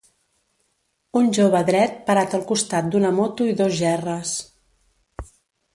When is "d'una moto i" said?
2.95-3.57